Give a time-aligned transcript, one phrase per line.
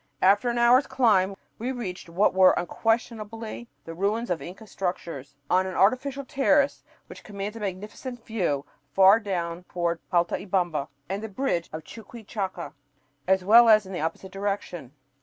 [0.23, 5.67] After an hour's climb we reached what were unquestionably the ruins of Inca structures, on
[5.67, 11.69] an artificial terrace which commands a magnificent view far down toward Paltaybamba and the bridge
[11.71, 12.73] of Chuquichaca,
[13.27, 14.91] as well as in the opposite direction.